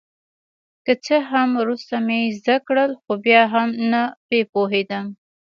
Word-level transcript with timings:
که 0.85 0.93
څه 1.05 1.15
هم 1.29 1.49
وروسته 1.61 1.95
مې 2.05 2.19
زده 2.39 2.57
کړل 2.67 2.91
خو 3.01 3.11
بیا 3.25 3.41
هم 3.53 3.69
نه 3.91 4.01
په 4.27 4.37
پوهېدم. 4.51 5.05